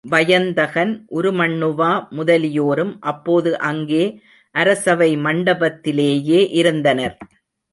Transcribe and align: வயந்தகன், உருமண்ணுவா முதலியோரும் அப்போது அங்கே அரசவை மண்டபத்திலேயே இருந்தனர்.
வயந்தகன், 0.05 0.91
உருமண்ணுவா 1.11 1.89
முதலியோரும் 2.11 2.93
அப்போது 3.01 3.57
அங்கே 3.61 4.03
அரசவை 4.55 5.17
மண்டபத்திலேயே 5.17 6.39
இருந்தனர். 6.51 7.15